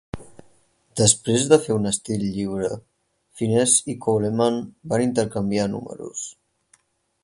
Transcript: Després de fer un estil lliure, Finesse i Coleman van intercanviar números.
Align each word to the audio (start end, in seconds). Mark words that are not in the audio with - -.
Després 1.01 1.45
de 1.51 1.59
fer 1.65 1.75
un 1.75 1.85
estil 1.89 2.25
lliure, 2.37 2.71
Finesse 3.43 3.95
i 3.95 3.97
Coleman 4.09 4.61
van 4.95 5.09
intercanviar 5.09 5.73
números. 5.79 6.31